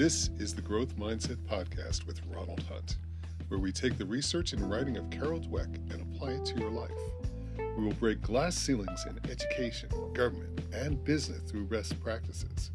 [0.00, 2.96] This is the Growth Mindset Podcast with Ronald Hunt,
[3.48, 6.70] where we take the research and writing of Carol Dweck and apply it to your
[6.70, 6.90] life.
[7.76, 12.70] We will break glass ceilings in education, government, and business through best practices.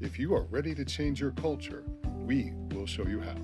[0.00, 1.84] If you are ready to change your culture,
[2.24, 3.36] we will show you how.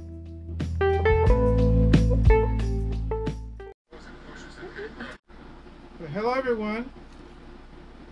[6.00, 6.90] Well, hello, everyone.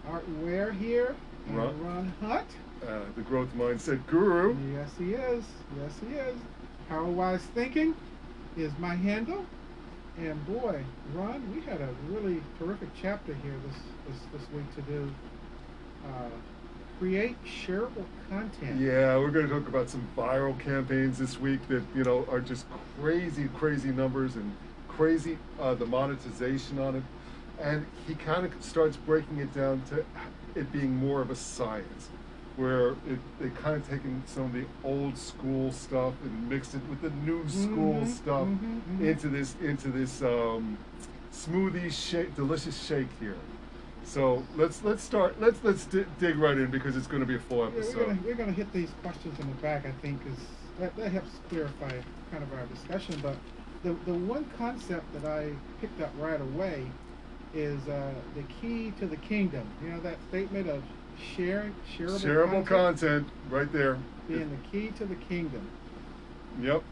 [0.07, 1.17] Art Ware here.
[1.49, 1.83] and Ron.
[1.83, 2.49] Ron Hunt.
[2.87, 4.57] Uh, the Growth Mindset Guru.
[4.75, 5.45] Yes, he is.
[5.81, 6.37] Yes, he is.
[6.89, 7.95] Harold Wise Thinking
[8.57, 9.47] is my handle.
[10.19, 10.85] And boy,
[11.15, 13.77] Ron, we had a really terrific chapter here this
[14.07, 15.15] this, this week to do.
[16.07, 16.29] Uh,
[16.99, 18.81] create shareable content.
[18.81, 22.41] Yeah, we're going to talk about some viral campaigns this week that you know are
[22.41, 22.67] just
[23.01, 24.55] crazy, crazy numbers and
[24.89, 27.03] crazy uh, the monetization on it.
[27.61, 30.05] And he kind of starts breaking it down to
[30.55, 32.11] it being more of a science,
[32.57, 36.81] where it they kind of taken some of the old school stuff and mixed it
[36.89, 39.01] with the new school Mhm, stuff mhm, mhm.
[39.09, 40.79] into this into this um,
[41.33, 43.37] smoothie shake, delicious shake here.
[44.05, 45.41] So let's let's start.
[45.41, 47.97] Let's let's di- dig right in because it's going to be a full Yeah, episode.
[47.97, 49.87] we're gonna we're gonna hit these questions in the back.
[49.87, 50.39] I think is
[50.79, 51.91] that, that helps clarify
[52.31, 53.19] kind of our discussion.
[53.23, 53.37] But
[53.83, 56.87] the the one concept that I picked up right away
[57.55, 59.67] is uh, the key to the kingdom.
[59.83, 60.83] You know that statement of
[61.37, 63.99] sharing shareable, Shareable content content, right there.
[64.29, 65.69] being the key to the kingdom.
[66.61, 66.83] Yep.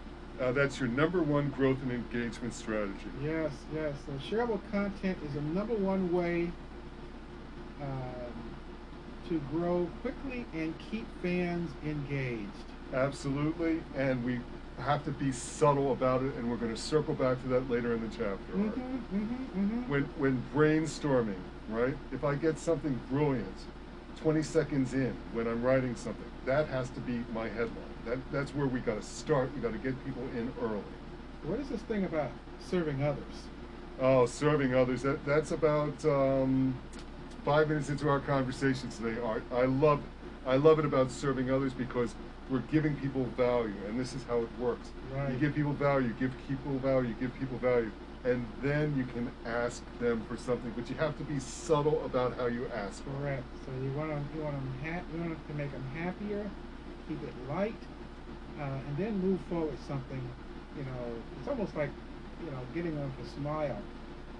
[0.40, 3.10] Uh, that's your number one growth and engagement strategy.
[3.22, 3.94] Yes, yes.
[4.06, 6.50] So shareable content is the number one way
[7.80, 8.56] um,
[9.28, 12.48] to grow quickly and keep fans engaged.
[12.92, 13.82] Absolutely.
[13.96, 14.40] And we
[14.78, 17.94] have to be subtle about it, and we're going to circle back to that later
[17.94, 18.52] in the chapter.
[18.52, 19.90] Mm-hmm, mm-hmm, mm-hmm.
[19.90, 21.94] When, when brainstorming, right?
[22.10, 23.46] If I get something brilliant
[24.22, 27.76] 20 seconds in when I'm writing something, that has to be my headline.
[28.06, 29.50] That, that's where we got to start.
[29.54, 30.82] We got to get people in early.
[31.44, 32.30] What is this thing about
[32.68, 33.24] serving others?
[34.00, 35.02] Oh, serving others.
[35.02, 36.76] That that's about um,
[37.44, 39.42] five minutes into our conversation today, Art.
[39.52, 40.00] I love,
[40.46, 42.14] I love it about serving others because
[42.48, 44.88] we're giving people value, and this is how it works.
[45.30, 47.90] You give people value, give people value, give people value,
[48.24, 50.72] and then you can ask them for something.
[50.76, 53.00] But you have to be subtle about how you ask.
[53.00, 53.10] it.
[53.20, 53.42] Correct.
[53.66, 56.48] So you want to you want them ha- you want to make them happier,
[57.08, 57.74] keep it light,
[58.60, 60.22] uh, and then move forward something.
[60.76, 61.90] You know, it's almost like
[62.44, 63.78] you know getting them to smile.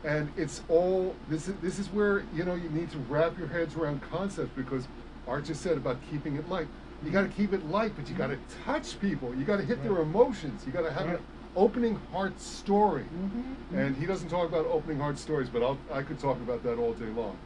[0.04, 3.49] and it's all this is this is where you know you need to wrap your
[3.49, 4.87] heads around concepts because
[5.28, 6.66] Art just said about keeping it light.
[7.04, 9.34] You got to keep it light, but you got to touch people.
[9.34, 10.62] You got to hit their emotions.
[10.64, 11.19] You got to have Right.
[11.19, 11.25] an
[11.56, 13.04] opening heart story.
[13.04, 13.78] Mm-hmm.
[13.78, 16.78] And he doesn't talk about opening heart stories, but I'll, I could talk about that
[16.78, 17.36] all day long.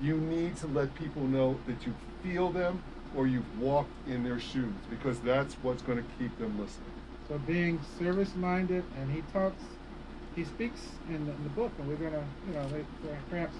[0.00, 2.82] You need to let people know that you feel them
[3.14, 6.90] or you've walked in their shoes because that's what's going to keep them listening.
[7.28, 9.62] So being service minded, and he talks,
[10.34, 12.68] he speaks in the, in the book, and we're gonna you know
[13.30, 13.54] perhaps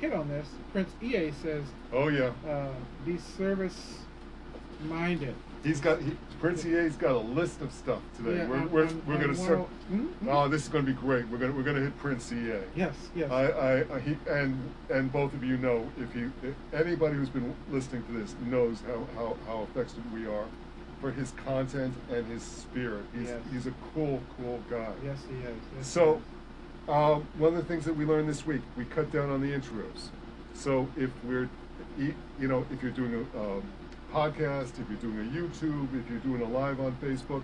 [0.00, 0.46] hit on this.
[0.72, 2.68] Prince EA says, Oh yeah, uh,
[3.06, 3.98] be service
[4.84, 5.34] minded.
[5.64, 8.36] He's got he, Prince EA's got a list of stuff today.
[8.36, 9.68] Yeah, we're we're, we're on going to one start.
[9.92, 10.28] Mhm, mhm.
[10.28, 11.26] Oh, this is going to be great.
[11.28, 12.58] We're going to we're going to hit Prince EA.
[12.76, 13.30] Yes, yes.
[13.30, 14.56] I, I, I he, and
[14.90, 18.78] and both of you know if you if anybody who's been listening to this knows
[18.86, 20.44] how, how, how affected we are
[21.00, 23.04] for his content and his spirit.
[23.16, 23.40] He's Yes.
[23.52, 24.92] he's a cool cool guy.
[25.04, 25.56] yes, he is.
[25.76, 26.22] Yes, So,
[26.88, 29.48] um, one of the things that we learned this week, we cut down on the
[29.48, 30.08] intros.
[30.54, 31.48] So if we're,
[31.98, 33.62] you know, if you're doing a um,
[34.14, 37.42] podcast, if you're doing a YouTube, if you're doing a live on Facebook,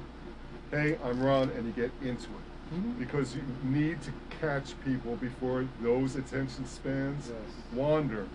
[0.71, 2.97] hey, I'm Ron, and you get into it Mhm.
[2.97, 7.37] because you need to catch people before those attention spans Yes.
[7.75, 8.27] wander.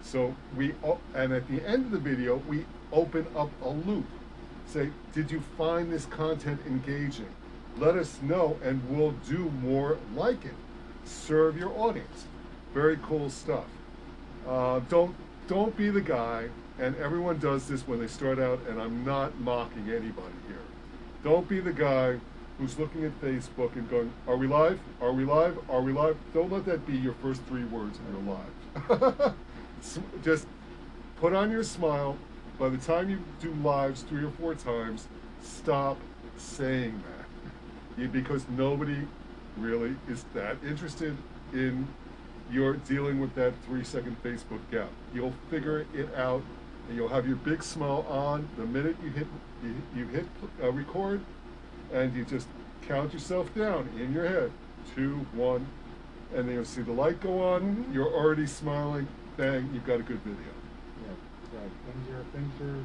[0.00, 0.74] So we,
[1.12, 4.06] and at the end of the video, we open up a loop.
[4.68, 7.34] Say, did you find this content engaging?
[7.76, 10.54] Let us know, and we'll do more like it.
[11.04, 12.26] Serve your audience.
[12.74, 13.66] Very cool stuff.
[14.46, 15.16] Uh, don't
[15.48, 18.60] don't be the guy, and everyone does this when they start out.
[18.68, 20.58] And I'm not mocking anybody here.
[21.24, 22.18] Don't be the guy
[22.58, 24.78] who's looking at Facebook and going, "Are we live?
[25.00, 25.58] Are we live?
[25.70, 29.34] Are we live?" Don't let that be your first three words in your live.
[30.22, 30.46] Just
[31.16, 32.16] put on your smile.
[32.58, 35.08] By the time you do lives three or four times,
[35.42, 35.96] stop
[36.36, 37.02] saying
[37.96, 39.06] that, because nobody
[39.56, 41.16] really is that interested
[41.52, 41.86] in
[42.50, 44.88] your dealing with that three second Facebook gap.
[45.14, 46.42] You'll figure it out,
[46.92, 49.26] and you'll have your big smile on the minute you hit
[49.64, 50.26] you, you hit
[50.62, 51.22] uh, record,
[51.90, 52.46] and you just
[52.86, 54.50] count yourself down in your head,
[54.94, 55.66] two, one,
[56.34, 57.86] and then you'll see the light go on.
[57.94, 59.08] You're already smiling.
[59.38, 59.70] Bang!
[59.72, 60.52] You've got a good video.
[61.08, 61.70] Right, right.
[61.86, 62.84] Things are things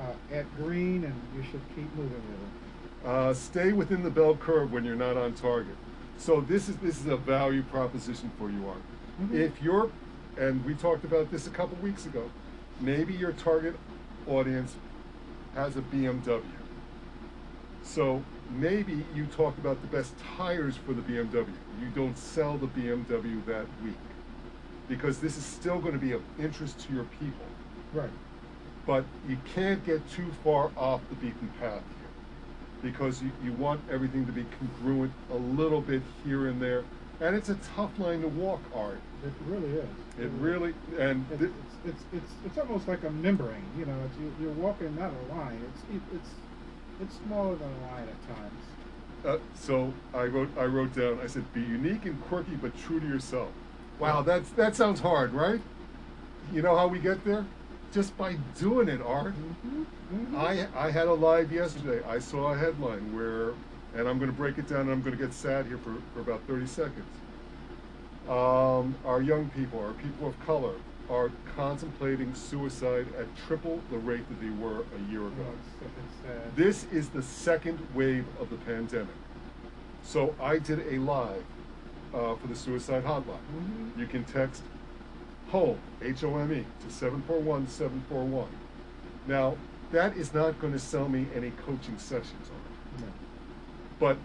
[0.00, 3.06] are uh, at green, and you should keep moving with it.
[3.06, 5.76] Uh, stay within the bell curve when you're not on target.
[6.16, 8.80] So this is this is a value proposition for you, Art.
[9.20, 9.34] Mhm.
[9.34, 9.90] If you're,
[10.38, 12.30] and we talked about this a couple weeks ago,
[12.80, 13.74] maybe your target
[14.26, 14.74] audience
[15.54, 16.42] has a BMW.
[17.82, 21.46] So maybe you talk about the best tires for the BMW.
[21.80, 23.94] You don't sell the BMW that week
[24.88, 27.46] because this is still going to be of interest to your people.
[27.92, 28.10] Right.
[28.86, 33.80] But you can't get too far off the beaten path here because you, you want
[33.90, 36.84] everything to be congruent a little bit here and there.
[37.20, 39.00] And it's a tough line to walk, Art.
[39.24, 39.88] It really is.
[40.18, 41.54] It really, and It's, thi- it's,
[41.86, 43.64] it's, it's, it's almost like a membrane.
[43.78, 45.58] You know, it's, you, you're walking not a line.
[45.72, 46.28] It's it, it's
[47.00, 48.62] it's smaller than a line at times.
[49.24, 51.18] Uh, so I wrote, I wrote down.
[51.22, 53.48] I said, "Be unique and quirky, but true to yourself."
[53.98, 55.60] Wow, that's that sounds hard, right?
[56.52, 57.44] You know how we get there?
[57.92, 59.34] Just by doing it, Art.
[59.34, 59.82] Mm-hmm.
[60.14, 60.36] Mm-hmm.
[60.36, 62.04] I I had a live yesterday.
[62.06, 63.52] I saw a headline where,
[63.96, 64.82] and I'm going to break it down.
[64.82, 67.04] and I'm going to get sad here for, for about 30 seconds.
[68.28, 70.74] Um, our young people, our people of color,
[71.08, 75.46] are contemplating suicide at triple the rate that they were a year ago.
[76.56, 79.14] This is the second wave of the pandemic.
[80.02, 81.44] So I did a live
[82.12, 83.38] uh, for the suicide hotline.
[83.54, 83.96] Mhm.
[83.98, 84.62] You can text
[85.52, 88.48] HOME, H O M E, to 741 741.
[89.28, 89.56] Now,
[89.92, 93.06] that is not going to sell me any coaching sessions on it.
[93.06, 93.25] No.
[93.98, 94.16] But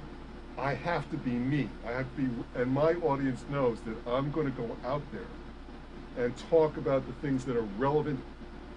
[0.57, 1.69] I have to be me.
[1.87, 6.23] I have to be, and my audience knows that I'm going to go out there
[6.25, 8.21] and talk about the things that are relevant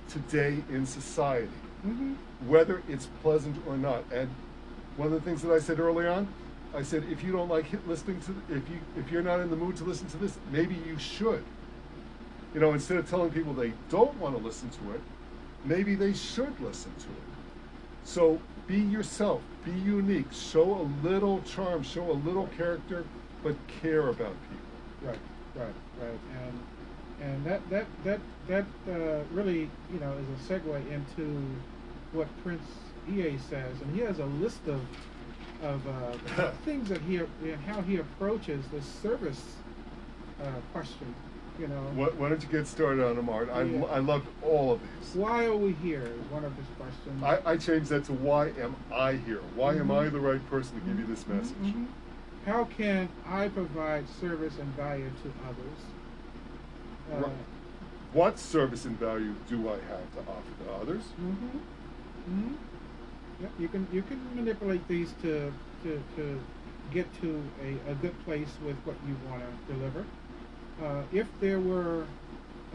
[0.09, 1.49] today in society
[1.87, 2.15] Mm-hmm.
[2.49, 4.05] whether it's pleasant or not.
[4.11, 4.31] And
[4.97, 6.27] one of the things that I said early on,
[6.75, 9.57] I said if you don't like listening to, if you if you're not in the
[9.57, 11.45] mood to listen to this, maybe you should.
[12.55, 15.01] You know, instead of telling people they don't want to listen to it,
[15.65, 17.25] maybe they should listen to it.
[18.05, 23.05] So be yourself, be unique, show a little charm, show a little character,
[23.43, 25.09] but care about people.
[25.09, 25.19] Right,
[25.55, 26.61] right, right, and
[27.21, 31.45] and that that that that uh, really you know is a segue into
[32.13, 32.67] what Prince
[33.13, 34.81] EA says, and he has a list of
[35.63, 35.83] of
[36.39, 39.43] uh, things that he and how he approaches the service
[40.43, 41.15] uh, question.
[41.59, 43.49] You know, Why, why don't you get started on them, Art?
[43.53, 43.85] I, Yeah.
[43.85, 45.15] I loved all of these.
[45.15, 46.03] why are we here?
[46.03, 47.23] Is one of his questions.
[47.23, 49.41] I, I changed that to why am I here?
[49.55, 50.07] Why am Mhm.
[50.07, 51.57] I the right person to give you this Mhm, message?
[51.63, 51.87] mhm.
[52.45, 55.81] How can I provide service and value to others?
[57.13, 57.37] Uh, Right.
[58.13, 61.03] What service and value do I have to offer to others?
[61.21, 61.59] Mm-hmm.
[62.31, 62.55] Mm-hmm.
[63.43, 65.53] Yep, you can you can manipulate these to
[65.85, 66.41] to, to
[66.93, 70.05] get to a, a good place with what you want to deliver.
[70.83, 72.05] Uh, if there were,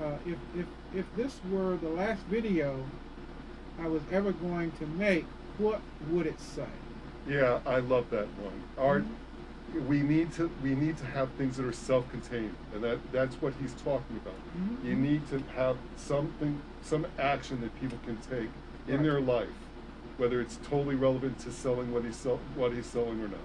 [0.01, 0.65] uh, if, if
[0.95, 2.83] if this were the last video
[3.79, 5.25] I was ever going to make,
[5.57, 6.65] what would it say?
[7.27, 8.63] Yeah, I love that one.
[8.77, 9.03] Art,
[9.87, 13.53] we need to we need to have things that are self-contained, and that that's what
[13.61, 14.33] he's talking about.
[14.57, 14.85] Mhm.
[14.85, 18.49] You need to have something, some action that people can take
[18.87, 19.03] in Right.
[19.03, 19.49] their life,
[20.17, 23.39] whether it's totally relevant to selling what he's sell, what he's selling or not.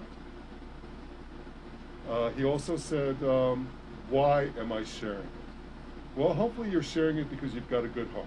[2.09, 3.67] Uh, he also said, um,
[4.09, 8.07] "Why am I sharing it?" Well, hopefully you're sharing it because you've got a good
[8.13, 8.25] heart.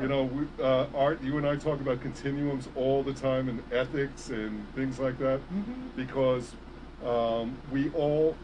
[0.00, 3.62] You know, we, uh, Art, you and I talk about continuums all the time and
[3.72, 5.96] ethics and things like that Mhm.
[5.96, 6.52] because
[7.04, 8.36] um, we all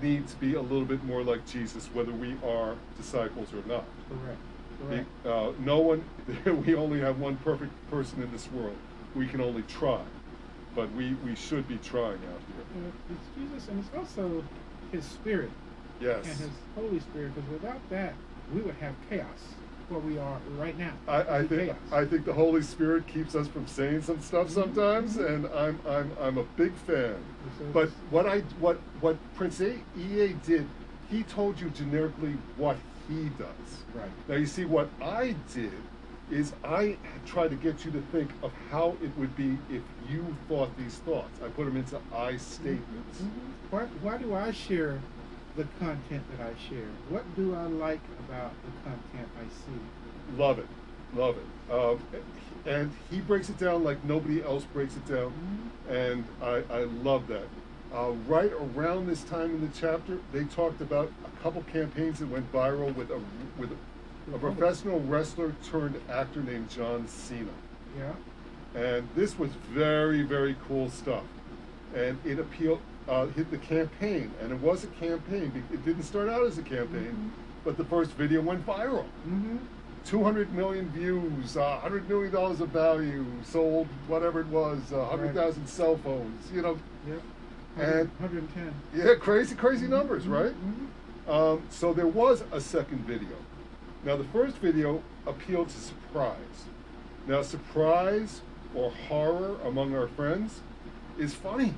[0.00, 3.84] need to be a little bit more like Jesus, whether we are disciples or not.
[4.08, 4.38] Correct.
[4.88, 5.06] Correct.
[5.26, 6.04] uh, no one,
[6.66, 8.76] we only have one perfect person in this world.
[9.16, 10.00] We can only try,
[10.76, 12.92] but we, we should be trying out here.
[13.10, 14.44] It's Jesus, and it's also
[14.92, 15.50] His Spirit
[16.00, 16.24] Yes.
[16.26, 17.34] and His Holy Spirit.
[17.34, 18.14] Because without that,
[18.54, 19.26] we would have chaos
[19.88, 20.92] where we are right now.
[21.06, 21.76] I, I think chaos.
[21.92, 25.26] I think the Holy Spirit keeps us from saying some stuff sometimes, Mhm.
[25.28, 27.16] and I'm I'm I'm a big fan.
[27.58, 30.66] So But what I what what Prince A, EA did,
[31.10, 32.76] he told you generically what
[33.08, 33.84] he does.
[33.94, 34.10] Right.
[34.28, 35.72] Now you see what I did
[36.30, 36.96] is I
[37.26, 40.94] tried to get you to think of how it would be if you thought these
[40.96, 41.38] thoughts.
[41.44, 43.20] I put them into I statements.
[43.20, 43.28] Mhm.
[43.70, 44.98] Why, why do I share
[45.56, 46.88] the content that I share?
[47.08, 50.36] What do I like about the content I see?
[50.38, 50.66] Love it,
[51.14, 51.72] love it.
[51.72, 52.00] Um,
[52.66, 55.32] and he breaks it down like nobody else breaks it down,
[55.88, 57.46] and I, I love that.
[57.94, 62.28] Uh, right around this time in the chapter, they talked about a couple campaigns that
[62.28, 63.20] went viral with a
[63.58, 67.50] with a, a professional wrestler turned actor named John Cena,
[67.96, 68.12] Yeah.
[68.80, 71.24] and this was very very cool stuff,
[71.94, 72.80] and it appealed.
[73.08, 75.62] Uh, hit the campaign, and it was a campaign.
[75.70, 77.30] It didn't start out as a campaign, Mhm.
[77.62, 79.56] but the first video went viral Mm-hmm.
[80.06, 85.66] 200 million views, uh, 100 million dollars of value, sold whatever it was, uh, 100,000
[85.66, 86.50] cell phones.
[86.50, 87.20] You know, Yep.
[87.76, 88.72] And- 110.
[88.94, 90.52] yeah, crazy, crazy numbers, right?
[90.54, 91.30] Mhm.
[91.30, 93.36] Um, so there was a second video.
[94.04, 96.68] Now the first video appealed to surprise.
[97.26, 98.40] Now surprise
[98.74, 100.60] or horror among our friends
[101.18, 101.74] is funny.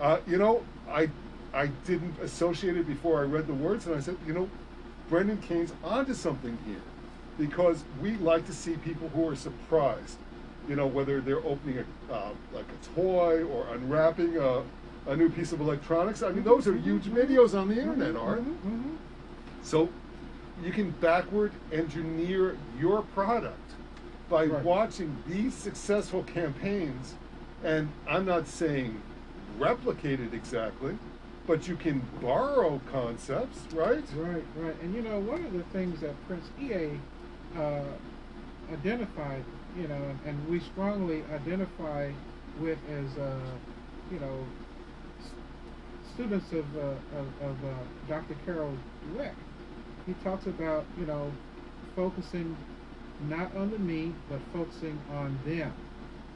[0.00, 1.08] Uh, you know, I
[1.54, 4.48] I didn't associate it before I read the words, and I said, you know,
[5.08, 6.82] Brendan Kane's onto something here,
[7.38, 10.18] because we like to see people who are surprised.
[10.68, 11.78] You know, whether they're opening
[12.10, 14.62] a uh, like a toy or unwrapping a,
[15.06, 16.22] a new piece of electronics.
[16.22, 18.40] I mean, those are huge videos on the internet, Art.
[18.44, 18.96] Mhm, mhm.
[19.62, 19.88] So
[20.62, 23.58] you can backward engineer your product
[24.28, 24.64] by Right.
[24.64, 27.14] watching these successful campaigns.
[27.62, 29.00] And I'm not saying
[29.58, 30.96] replicate it exactly,
[31.46, 34.04] but you can borrow concepts, right?
[34.14, 34.82] Right, right.
[34.82, 36.90] And you know, one of the things that Prince EA
[37.58, 37.82] uh,
[38.72, 39.44] identified,
[39.78, 42.10] you know, and, we strongly identify
[42.60, 43.38] with as, uh,
[44.10, 44.44] you know,
[46.14, 46.80] students of, uh,
[47.18, 47.74] of, of uh,
[48.08, 48.34] Dr.
[48.44, 48.72] Carol
[49.12, 49.34] Dweck.
[50.06, 51.30] He talks about, you know,
[51.94, 52.56] focusing
[53.28, 55.72] not on the me, but focusing on them.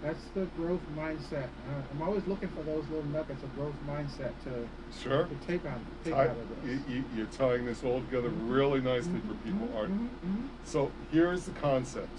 [0.02, 1.44] That's the growth mindset.
[1.68, 4.66] Uh, I'm always looking for those little nuggets of growth mindset to,
[4.98, 5.24] Sure.
[5.24, 6.80] to take on, take I- out of this.
[6.88, 9.90] you- you're tying this all together really nicely for people, Mhm, Art.
[9.90, 10.48] mhm, mhm.
[10.64, 12.18] So here's the concept: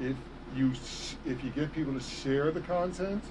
[0.00, 0.16] if
[0.54, 3.24] you sh- if you get people to share the content,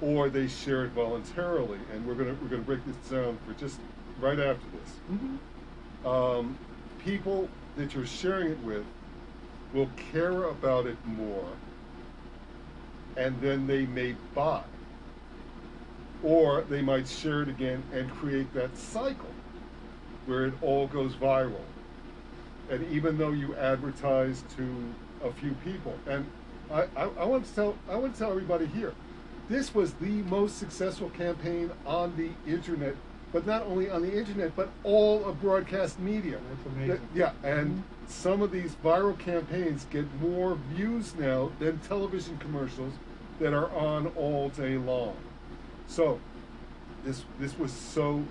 [0.00, 3.78] or they share it voluntarily, and we're gonna we're gonna break this down for just
[4.20, 5.00] right after this.
[5.12, 5.38] Mhm.
[6.10, 6.56] Um,
[7.04, 8.84] people that you're sharing it with
[9.74, 11.44] will care about it more,
[13.16, 14.62] and then they may buy,
[16.22, 19.30] or they might share it again and create that cycle
[20.26, 21.60] where it all goes viral.
[22.70, 26.26] And even though you advertise to a few people, and
[26.70, 28.92] I, I, I want to tell I want to tell everybody here,
[29.48, 32.96] this was the most successful campaign on the internet,
[33.36, 36.38] but not only on the internet, but all of broadcast media.
[36.48, 36.88] That's amazing.
[36.88, 42.94] That- yeah, and some of these viral campaigns get more views now than television commercials
[43.38, 45.16] that are on all day long.
[45.86, 46.18] So,
[47.04, 48.24] this this was so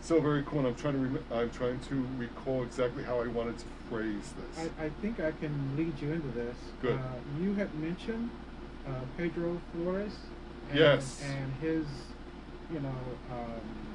[0.00, 0.58] so very cool.
[0.58, 4.32] And I'm trying to rem- I'm trying to recall exactly how I wanted to phrase
[4.36, 4.66] this.
[4.80, 6.56] I, I think I can lead you into this.
[6.82, 6.98] Good.
[6.98, 8.30] Uh, you had mentioned
[8.84, 10.16] uh, Pedro Flores.
[10.70, 11.22] And, Yes.
[11.24, 11.86] And his,
[12.72, 12.98] you know,
[13.30, 13.87] um,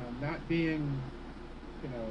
[0.00, 1.00] uh, not being,
[1.82, 2.06] you know,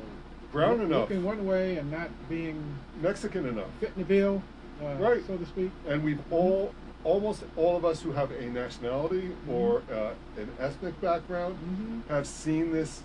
[0.52, 1.02] Brown enough.
[1.10, 2.64] looking one way and not being
[3.02, 3.68] Mexican enough.
[3.80, 4.42] fitting the bill,
[4.84, 5.26] uh, Right.
[5.28, 5.72] so to speak.
[5.88, 11.00] And we've all, almost all of us who have a nationality or uh, an ethnic
[11.02, 12.10] background Mhm.
[12.12, 13.04] have seen this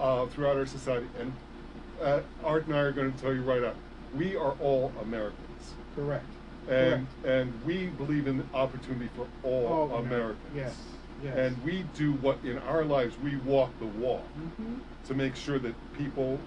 [0.00, 1.06] uh, throughout our society.
[1.20, 1.32] And
[2.02, 3.76] uh, Art and I are going to tell you right out,
[4.16, 5.74] we are all Americans.
[5.94, 6.24] Correct.
[6.68, 7.26] And, Correct.
[7.26, 10.38] and we believe in opportunity for all All Amer- Americans.
[10.56, 10.74] Yes.
[11.24, 11.36] Yes.
[11.38, 14.80] And we do what in our lives we walk the walk Mhm.
[15.06, 16.38] to make sure that people,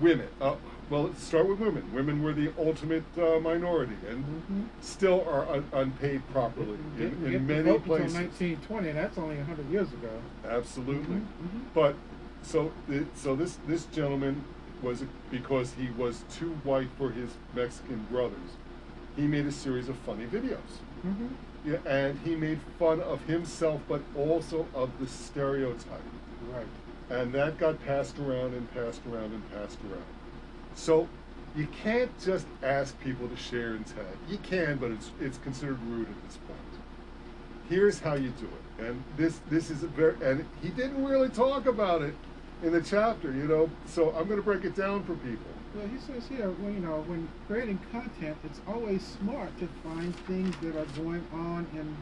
[0.00, 0.56] women, uh,
[0.90, 1.84] well, let's start with women.
[1.94, 4.64] Women were the ultimate uh, minority and Mhm.
[4.80, 8.14] still are un- unpaid properly in, in get many vote places.
[8.14, 10.10] until 1920, and that's only 100 years ago.
[10.48, 11.16] Absolutely.
[11.16, 11.60] Mhm, mhm.
[11.74, 11.94] But
[12.42, 14.44] so the, so this this gentleman
[14.82, 18.50] was because he was too white for his Mexican brothers.
[19.16, 20.80] He made a series of funny videos.
[21.04, 21.28] Mhm.
[21.66, 26.00] Yeah, and he made fun of himself, but also of the stereotype.
[26.52, 26.66] Right.
[27.10, 30.04] and that got passed around and passed around and passed around.
[30.76, 31.08] So
[31.56, 34.04] you can't just ask people to share and tag.
[34.28, 36.60] You can, but it's it's considered rude at this point.
[37.68, 41.30] Here's how you do it, and this this is a very and he didn't really
[41.30, 42.14] talk about it
[42.62, 43.68] in the chapter, you know.
[43.86, 45.50] So I'm going to break it down for people.
[45.76, 50.14] Well, he says here, well, you know, when creating content, it's always smart to find
[50.20, 51.96] things that are going on in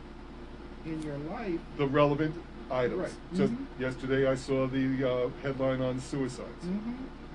[0.93, 1.59] in your life.
[1.79, 2.35] The relevant
[2.71, 3.01] items.
[3.01, 3.13] Right.
[3.35, 3.67] Just Mhm.
[3.81, 6.93] yesterday, I saw the uh, headline on suicides, Mm-hmm.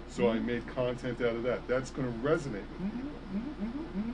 [0.07, 1.67] so I made content out of that.
[1.67, 2.97] That's going to resonate with Mm-hmm.
[2.99, 3.11] people.
[3.35, 3.99] Mm-hmm.
[3.99, 4.11] Mm-hmm.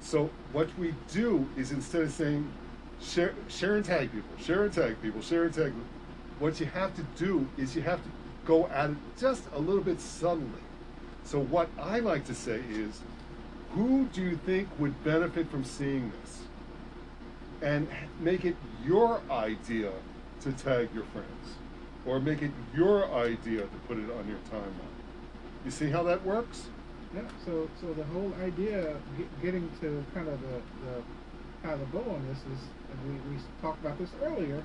[0.00, 2.50] So what we do is instead of saying
[3.00, 5.82] share, share and tag people, share and tag people, share and tag, people,
[6.38, 8.08] what you have to do is you have to
[8.46, 10.62] go at it just a little bit subtly.
[11.28, 13.02] So what I like to say is,
[13.72, 16.38] who do you think would benefit from seeing this?
[17.60, 17.86] And
[18.18, 19.92] make it your idea
[20.40, 21.56] to tag your friends,
[22.06, 24.96] or make it your idea to put it on your timeline.
[25.66, 26.68] You see how that works?
[27.14, 27.20] Yeah.
[27.44, 31.02] So, so the whole idea, get, getting to kind of the, the
[31.62, 32.64] kind of the bow on this is,
[33.06, 34.64] we, we talked about this earlier,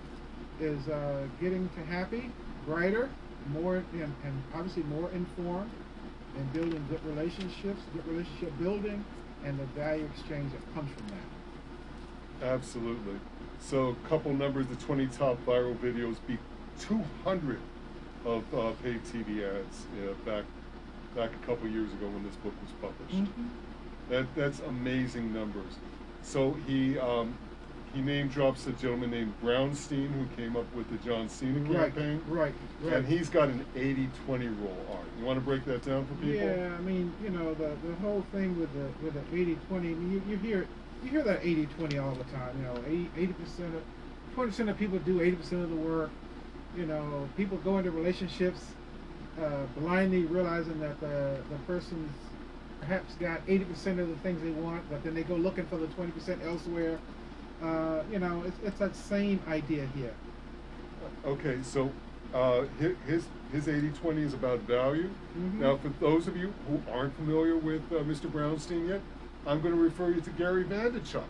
[0.62, 2.30] is uh, getting to happy,
[2.66, 3.10] brighter,
[3.50, 5.70] more, and, and obviously more informed,
[6.38, 9.04] in building good relationships, good relationship building,
[9.46, 12.54] and the value exchange that comes from that.
[12.54, 13.20] Absolutely.
[13.60, 16.40] So, a couple numbers: the 20 top viral videos beat
[16.80, 17.60] 200
[18.26, 20.44] of uh, paid TV ads uh, back
[21.16, 23.24] back a couple years ago when this book was published.
[23.38, 23.50] Mhm.
[24.10, 25.78] That that's amazing numbers.
[26.24, 27.38] So he um,
[27.94, 31.94] he name drops a gentleman named Brownstein who came up with the John Cena Right,
[31.94, 32.22] campaign.
[32.28, 32.94] right, right.
[32.94, 34.10] And he's got an 80-20
[34.60, 35.06] rule art.
[35.20, 36.48] You want to break that down for people?
[36.48, 39.88] Yeah, I mean, you know, the the whole thing with the with the 80 20,
[39.90, 40.68] you, you hear
[41.04, 42.56] you hear that 80 20 all the time.
[42.58, 43.84] You know, 80 percent of
[44.34, 46.10] 20 percent of people do 80 percent of the work.
[46.76, 48.72] You know, people go into relationships
[49.40, 52.12] uh, blindly realizing that the the person's
[52.80, 55.78] perhaps got 80 percent of the things they want, but then they go looking for
[55.78, 57.00] the 20 percent elsewhere.
[57.64, 60.14] Uh, you know, it's, it's that same idea here.
[61.26, 61.90] Okay, so
[62.34, 62.64] uh,
[63.08, 65.10] his his 80-20 is about value.
[65.38, 65.60] Mhm.
[65.60, 68.30] Now, for those of you who aren't familiar with uh, Mr.
[68.30, 69.02] Brownstein yet,
[69.46, 71.24] I'm going to refer you to Gary Vaynerchuk.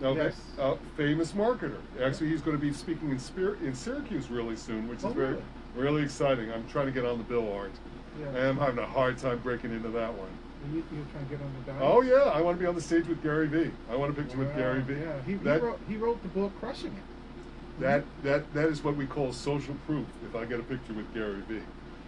[0.00, 0.36] Now, Yes.
[0.56, 1.78] that uh, famous marketer.
[2.00, 5.10] Actually, he's going to be speaking in Spir- in Syracuse really soon, which is Oh,
[5.10, 5.42] very really?
[5.74, 6.52] really exciting.
[6.52, 7.72] I'm trying to get on the bill, Art.
[8.20, 8.26] Yeah.
[8.28, 10.28] And I'm having a hard time breaking into that one.
[10.72, 11.84] You, you're trying to get on the.
[11.84, 13.70] Oh yeah, I want to be on the stage with Gary Vee.
[13.90, 14.94] I want a picture with Gary Vee.
[14.94, 17.80] Yeah, he, he, wrote, he wrote the book Crushing It.
[17.80, 20.06] that that that is what we call social proof.
[20.28, 21.62] If I get a picture with Gary Vee,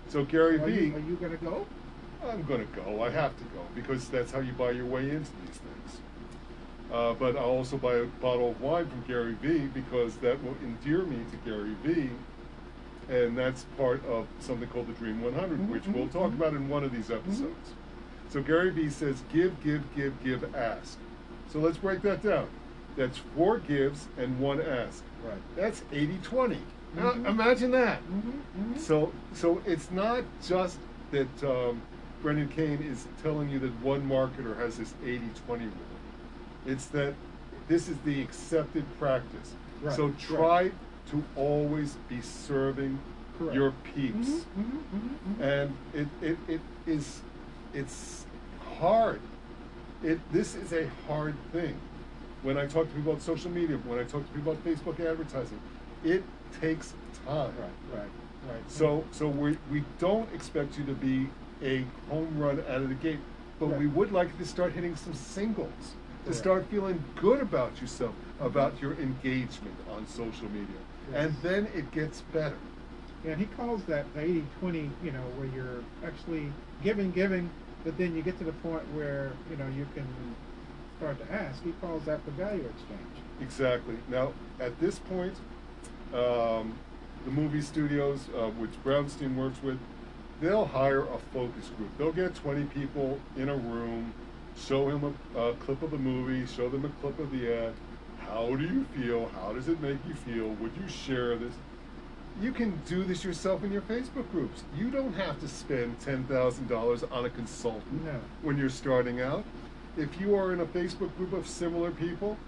[0.09, 1.67] so Gary Are Vee, are you going to go?
[2.29, 3.03] I'm going to go.
[3.03, 6.01] I have to go because that's how you buy your way into these things.
[6.93, 10.57] Uh, but I'll also buy a bottle of wine from Gary Vee because that will
[10.63, 12.11] endear me to Gary Vee,
[13.09, 16.35] and that's part of something called the Dream 100, Mhm, which we'll mhm, talk mhm.
[16.35, 17.71] about in one of these episodes.
[18.31, 20.99] So Gary Vee says, "Give, give, give, give, ask."
[21.53, 22.49] So let's break that down.
[22.97, 25.03] That's four gives and one ask.
[25.25, 25.39] Right.
[25.57, 26.59] That's 80-20.
[26.97, 27.27] Now, Mhm.
[27.27, 28.01] imagine that.
[28.03, 30.79] Mm-hmm, So, so it's not just
[31.13, 31.81] that um,
[32.23, 35.71] Brendan Kane is telling you that one marketer has this 80-20 rule.
[36.67, 37.15] It's that
[37.69, 39.55] this is the accepted practice.
[39.83, 40.19] Right, So right.
[40.19, 40.71] try
[41.11, 42.99] to always be serving
[43.39, 43.55] Correct.
[43.55, 44.29] your peeps.
[44.29, 44.97] Mm-hmm, mm-hmm,
[45.33, 45.43] mm-hmm.
[45.43, 47.21] And it, it, it is,
[47.75, 48.27] it's
[48.79, 49.21] hard.
[50.03, 51.77] It, this is a hard thing.
[52.43, 54.99] When I talk to people about social media, when I talk to people about Facebook
[55.01, 55.61] advertising,
[56.05, 56.25] it
[56.61, 56.95] takes
[57.27, 57.53] time.
[57.61, 58.09] right, right,
[58.49, 58.63] right.
[58.69, 61.29] So, so we, we don't expect you to be
[61.63, 63.19] a home run out of the gate,
[63.59, 66.39] but we would like to start hitting some singles, to Correct.
[66.39, 70.81] start feeling good about yourself, about your engagement on social media.
[71.13, 72.57] And then it gets better.
[73.25, 76.53] And he calls that the 80 20, you know, where you're actually
[76.83, 77.51] giving, giving,
[77.85, 80.07] but then you get to the point where, you know, you can
[80.99, 81.63] start to ask.
[81.63, 83.25] He calls that the value exchange.
[83.41, 83.97] Exactly.
[84.09, 85.35] Now, at this point,
[86.15, 86.75] um,
[87.25, 89.79] the movie studios, uh, which Brownstein works with,
[90.41, 91.91] they'll hire a focus group.
[91.99, 94.13] They'll get 20 people in a room,
[94.57, 97.73] show him a, a clip of the movie, show them a clip of the ad.
[98.27, 99.31] How do you feel?
[99.41, 100.49] How does it make you feel?
[100.49, 101.55] Would you share this?
[102.41, 104.63] You can do this yourself in your Facebook groups.
[104.77, 108.19] You don't have to spend $10,000 on a consultant No.
[108.43, 109.45] when you're starting out.
[109.99, 112.39] If you are in a Facebook group of similar people,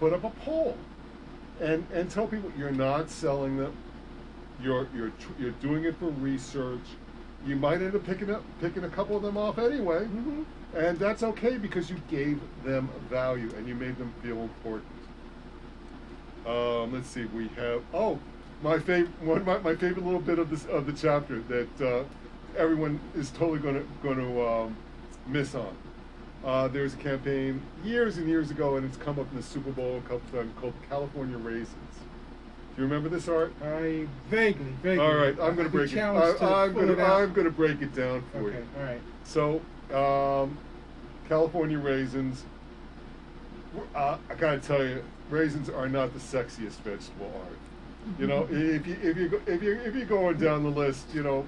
[0.00, 0.76] put up a poll
[1.60, 3.72] and and tell people you're not selling them.
[4.60, 6.80] You're you're you're doing it for research.
[7.46, 10.42] You might end up picking up picking a couple of them off anyway, Mm-hmm.
[10.76, 14.86] and that's okay because you gave them value and you made them feel important.
[16.46, 18.18] Um, let's see, we have oh
[18.62, 22.04] my favorite one my, my favorite little bit of this of the chapter that uh,
[22.56, 24.76] everyone is totally going to going to um,
[25.26, 25.76] miss on.
[26.44, 29.72] Uh, there's a campaign years and years ago, and it's come up in the Super
[29.72, 31.70] Bowl a couple times called California Raisins.
[32.76, 33.52] Do you remember this art?
[33.64, 35.04] I vaguely, vaguely.
[35.04, 35.98] All right, I'm going to break it.
[35.98, 37.02] I, am going to.
[37.02, 38.66] I'm going to break it down for Okay, you.
[38.78, 39.00] all right.
[39.24, 39.60] So,
[39.92, 40.56] um,
[41.28, 42.44] California raisins.
[43.94, 47.58] Uh, I gotta tell you, raisins are not the sexiest vegetable art.
[48.18, 51.06] You know, if you if you go, if you if you're going down the list,
[51.14, 51.44] you know,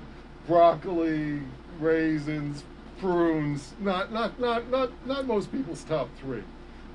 [0.46, 1.40] broccoli,
[1.80, 2.64] raisins,
[2.98, 6.42] prunes, not not not not not most people's top three.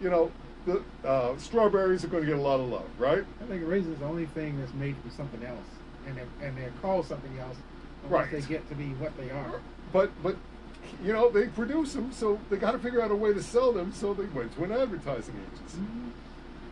[0.01, 0.31] You know,
[0.65, 3.23] the uh, strawberries are going to get a lot of love, right?
[3.41, 5.65] I think raisin's are the only thing that's made from something else,
[6.07, 7.57] and they're, and they're called something else
[8.09, 8.29] Right.
[8.29, 9.61] they get to be what they are.
[9.93, 10.35] But but
[11.03, 13.71] you know they produce them, so they got to figure out a way to sell
[13.71, 13.93] them.
[13.93, 15.79] So they went to an advertising agency,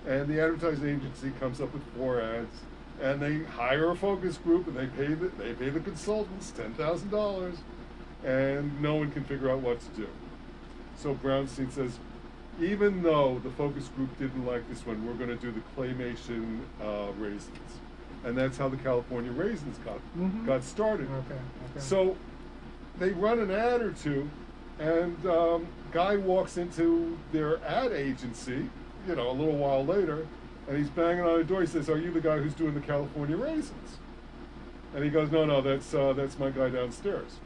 [0.08, 2.54] and the advertising agency comes up with four ads,
[3.02, 6.74] and they hire a focus group, and they pay the they pay the consultants ten
[6.76, 7.58] thousand dollars,
[8.24, 10.08] and no one can figure out what to do.
[10.98, 11.98] So Brownstein says,
[12.62, 16.60] even though the focus group didn't like this one, we're going to do the claymation
[16.84, 17.50] uh, raisins,
[18.24, 20.46] and that's how the California raisins got Mhm.
[20.46, 21.08] got started.
[21.08, 21.34] Okay,
[21.72, 21.80] okay.
[21.80, 22.16] So
[23.00, 24.30] they run an ad or two,
[24.80, 28.70] and um, guy walks into their ad agency,
[29.08, 30.28] you know, a little while later,
[30.68, 31.62] and he's banging on the door.
[31.62, 33.98] He says, "Are you the guy who's doing the California raisins?"
[34.96, 37.38] And he goes, "No, no, that's uh, that's my guy downstairs."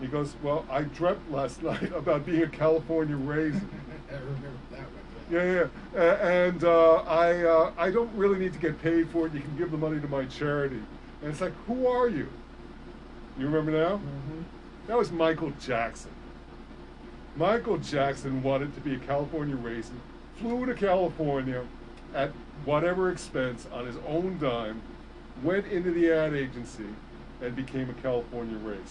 [0.00, 3.68] He goes, "Well, I dreamt last night about being a California raisin."
[4.10, 4.88] I remember that one.
[5.30, 9.26] Yeah, yeah, A- and uh, I uh, I don't really need to get paid for
[9.26, 9.34] it.
[9.34, 10.80] You can give the money to my charity.
[11.20, 12.28] And it's like, who are you?
[13.36, 13.96] You remember now?
[13.96, 14.42] hmm
[14.86, 16.12] That was Michael Jackson.
[17.36, 20.00] Michael Jackson wanted to be a California raisin,
[20.36, 21.64] flew to California
[22.14, 22.30] at
[22.64, 24.82] whatever expense on his own dime,
[25.42, 26.86] went into the ad agency,
[27.40, 28.56] and became a California.
[28.56, 28.86] Amazing.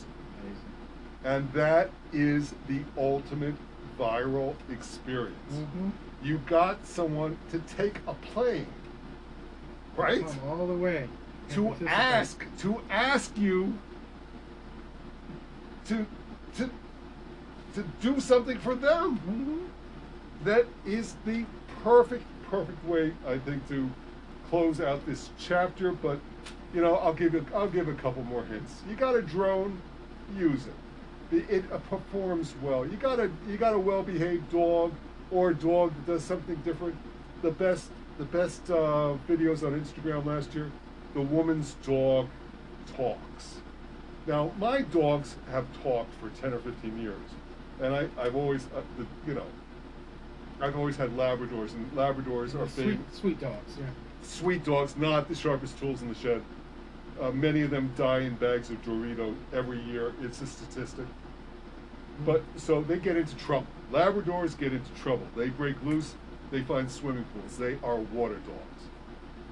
[1.25, 3.55] And that is the ultimate
[3.99, 5.53] viral experience.
[5.53, 5.91] Mhm.
[6.23, 8.67] You got someone to take a plane,
[9.95, 10.25] right?
[10.47, 11.09] All the way.
[11.51, 13.77] To ask, to ask you
[15.85, 16.05] to,
[16.57, 16.69] to,
[17.75, 19.19] to do something for them.
[19.27, 20.45] Mhm.
[20.45, 21.45] That is the
[21.83, 23.89] perfect, perfect way, I think, to
[24.49, 25.91] close out this chapter.
[25.91, 26.19] But
[26.73, 28.81] you know, I'll give you, I'll give a couple more hints.
[28.89, 29.81] You got a drone,
[30.37, 30.73] use it.
[31.31, 32.85] The- It uh, performs well.
[32.85, 34.93] You got a, you got a well-behaved dog
[35.31, 36.95] or a dog that does something different.
[37.41, 40.71] The best, the best uh, videos on Instagram last year.
[41.13, 42.27] The woman's dog
[42.95, 43.55] talks.
[44.25, 47.15] Now, my dogs have talked for 10 or 15 years.
[47.81, 49.45] And I, I've always, uh, the, you know,
[50.59, 53.77] I've always had Labradors, and Labradors are sweet, big, sweet dogs.
[53.77, 53.85] Yeah.
[54.23, 56.41] sweet dogs, not the sharpest tools in the shed.
[57.21, 60.13] Uh, many of them die in bags of Dorito every year.
[60.21, 61.05] It's a statistic.
[62.25, 63.67] But so they get into trouble.
[63.91, 65.27] Labradors get into trouble.
[65.35, 66.15] They break loose.
[66.51, 67.57] They find swimming pools.
[67.57, 68.83] They are water dogs.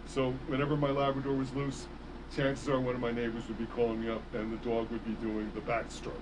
[0.08, 1.88] So whenever my Labrador was loose,
[2.36, 5.06] chances are one of my neighbors would be calling me up, and the dog would
[5.06, 6.14] be doing the backstroke.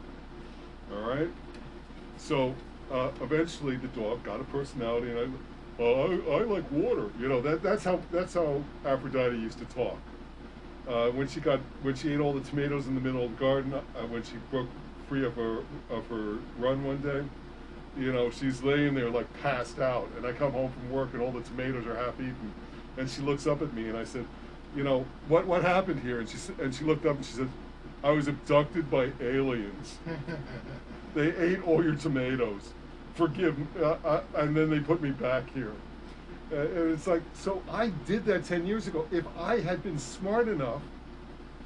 [0.91, 1.29] All right.
[2.17, 2.55] So
[2.93, 5.35] uh, eventually, the dog got a personality, and
[5.79, 7.09] I, I, I like water.
[7.19, 9.97] You know that that's how that's how Aphrodite used to talk.
[10.87, 13.37] Uh, when she got when she ate all the tomatoes in the middle of the
[13.37, 14.67] garden, uh, when she broke
[15.09, 17.23] free of her of her run one day,
[17.97, 21.21] you know she's laying there like passed out, and I come home from work and
[21.21, 22.53] all the tomatoes are half eaten,
[22.97, 24.25] and she looks up at me and I said,
[24.75, 26.19] you know what what happened here?
[26.19, 27.49] And she and she looked up and she said,
[28.03, 29.97] I was abducted by aliens.
[31.13, 32.73] They ate all your tomatoes.
[33.15, 33.65] Forgive me.
[33.79, 35.71] Uh, uh, and then they put me back here.
[36.51, 39.07] Uh, and it's like, so I did that 10 years ago.
[39.11, 40.81] If I had been smart enough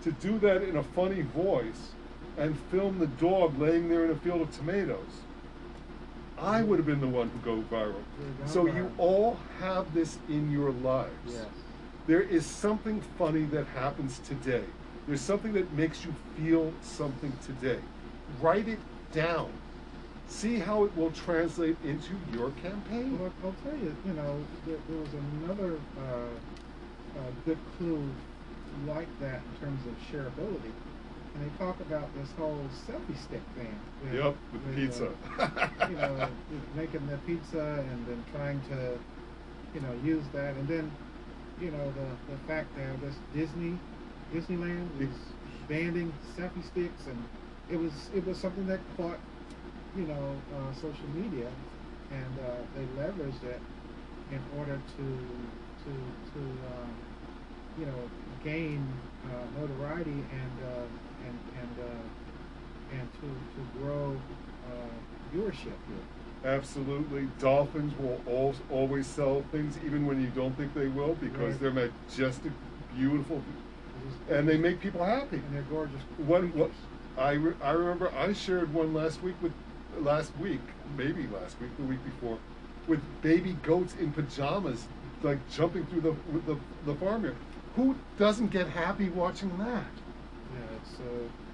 [0.04, 1.92] to do that in a funny voice
[2.38, 5.22] and film the dog laying there in a field of tomatoes,
[6.40, 8.04] I would have been the one who go viral.
[8.46, 11.12] So you all have this in your lives.
[11.28, 11.46] yes.
[12.06, 14.64] There is something funny that happens today.
[15.08, 17.80] There's something that makes you feel something today.
[18.40, 18.80] Write it
[19.12, 19.50] down.
[20.28, 23.18] See how it will translate into your campaign.
[23.20, 28.04] Well, I'll tell you, you know, there, there was another uh, uh, good clue
[28.86, 30.72] like that in terms of shareability.
[31.34, 33.74] And they talk about this whole selfie stick thing.
[34.04, 35.12] with- Yep, with with, pizza.
[35.40, 35.50] uh,
[35.90, 36.28] you know,
[36.76, 38.98] making the pizza and then trying to,
[39.74, 40.56] you know, use that.
[40.56, 40.92] And then,
[41.62, 43.78] you know, the, the fact that guess Disney,
[44.34, 45.10] Disneyland is
[45.70, 47.18] banning selfie sticks, and
[47.70, 49.18] it was it was something that caught,
[49.98, 51.48] you know, uh, social media,
[52.12, 53.60] and uh, they leveraged it
[54.32, 55.04] in order to
[55.84, 55.92] to
[56.34, 56.90] to um,
[57.80, 58.10] you know
[58.44, 58.86] gain
[59.26, 64.16] uh, notoriety and uh, and and uh, and to to grow
[64.66, 65.74] uh, viewership.
[66.46, 67.28] Absolutely.
[67.40, 71.60] Dolphins will al- always sell things even when you don't think they will because Right.
[71.60, 72.52] they're majestic,
[72.96, 73.42] beautiful,
[74.30, 75.38] and they make people happy.
[75.38, 76.02] and they're gorgeous.
[76.26, 76.72] One, what.
[77.18, 79.52] I, re- I remember I shared one last week with
[80.02, 80.62] last week,
[80.98, 82.38] maybe last week, the week before,
[82.88, 84.86] with baby goats in pajamas,
[85.24, 87.36] like jumping through the the the farmyard.
[87.76, 89.86] Who doesn't get happy watching that?
[90.54, 91.04] Yeah, it's uh,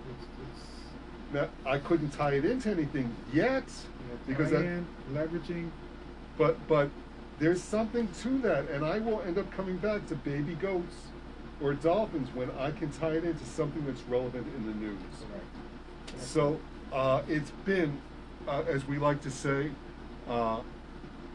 [0.10, 5.70] it's it's Now I couldn't tie it into anything yet yeah, because that, tie-in, leveraging.
[6.38, 6.90] but but
[7.40, 10.96] there's something to that, and I will end up coming back to baby goats
[11.62, 15.00] or dolphins when I can tie it into something that's relevant in the news.
[15.30, 16.22] Correct.
[16.22, 16.60] So
[16.92, 18.00] uh, it's been,
[18.48, 19.72] uh, as we like to say,
[20.28, 20.60] uh,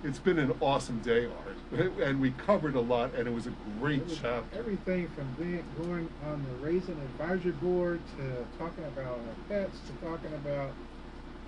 [0.04, 3.52] it's been an awesome day, Art, and we covered a lot, and it was a
[3.80, 4.58] great was chapter.
[4.58, 9.92] Everything from being, going on the Raisin Advisory Board to talking about our pets to
[10.06, 10.70] talking about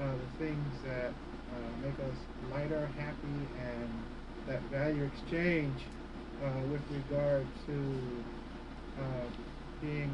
[0.00, 2.16] uh, the things that uh, make us
[2.52, 3.88] lighter, happy, and
[4.46, 5.74] that value exchange
[6.42, 7.98] uh, with regard to
[8.98, 9.02] uh,
[9.80, 10.10] being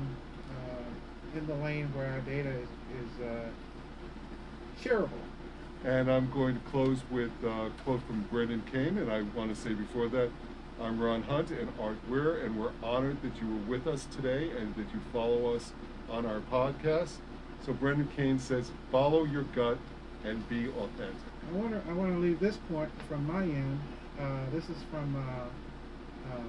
[0.51, 2.69] uh, in the lane where our data is,
[3.01, 3.49] is uh,
[4.83, 5.26] shareable.
[5.87, 9.63] And I'm going to close with a quote from Brendan Kane, and I want to
[9.63, 10.31] say before that,
[10.83, 14.51] I'm Ron Hunt and Art Weir, and we're honored that you were with us today
[14.59, 15.73] and that you follow us
[16.11, 17.19] on our podcast.
[17.65, 19.79] So Brendan Kane says, follow your gut
[20.25, 21.15] and be authentic.
[21.49, 23.81] I want to I want to leave this point from my end.
[24.21, 26.41] Uh, this is from uh, uh,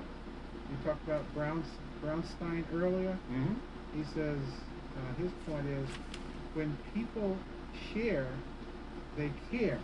[0.71, 1.67] you talked about Brown's,
[2.03, 3.15] Brownstein earlier.
[3.31, 3.53] Mm-hmm.
[3.95, 4.39] He says
[4.97, 5.87] uh, his point is
[6.55, 7.37] when people
[7.93, 8.25] share,
[9.17, 9.79] they care,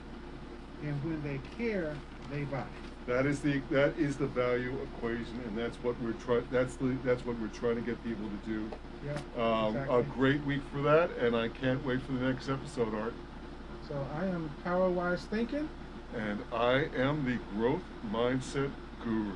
[0.83, 1.93] and when they care,
[2.31, 2.63] they buy.
[3.07, 6.45] That is the that is the value equation, and that's what we're trying.
[6.51, 8.69] That's the that's what we're trying to get people to do.
[9.05, 9.99] Yeah, Um, exactly.
[9.99, 13.13] A great week for that, and I can't wait for the next episode, Art.
[13.89, 15.67] So I am power wise thinking.
[16.15, 18.71] And I am the growth mindset
[19.03, 19.33] guru.